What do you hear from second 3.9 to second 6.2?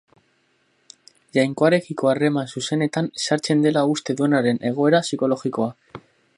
uste duenaren egoera psikologikoa.